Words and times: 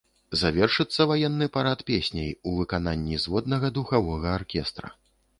Завершыцца 0.41 1.01
ваенны 1.09 1.47
парад 1.57 1.83
песняй 1.89 2.31
у 2.51 2.53
выкананні 2.59 3.19
зводнага 3.25 3.71
духавога 3.77 4.33
аркестра. 4.39 4.89